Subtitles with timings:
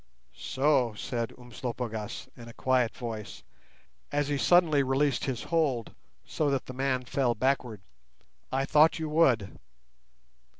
[0.33, 3.43] "So!" said Umslopogaas, in a quiet voice,
[4.11, 5.93] as he suddenly released his hold,
[6.25, 7.81] so that the man fell backward.
[8.51, 9.59] "I thought you would."